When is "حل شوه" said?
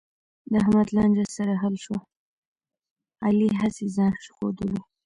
1.61-1.99